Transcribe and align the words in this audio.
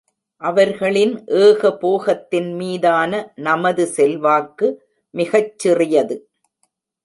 அவர்களின் 0.41 1.25
ஏகபோகத்தின் 1.41 2.49
மீதான 2.55 3.11
நமது 3.35 3.85
செல்வாக்கு 3.87 4.69
மிகச் 5.13 5.59
சிறியது. 5.59 6.17